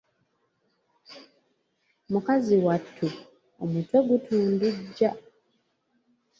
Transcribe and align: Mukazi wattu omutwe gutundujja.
Mukazi 2.11 2.55
wattu 2.65 3.07
omutwe 3.63 3.97
gutundujja. 4.07 5.09